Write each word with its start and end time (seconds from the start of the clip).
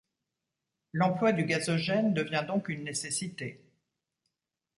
L’emploi 0.93 1.31
du 1.31 1.45
gazogène 1.45 2.15
devient 2.15 2.43
donc 2.47 2.69
une 2.69 2.83
nécessité. 2.85 3.61